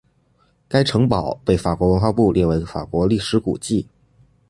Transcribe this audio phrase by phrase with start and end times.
[0.67, 3.87] 该城堡被法国文化部列为法国历史古迹。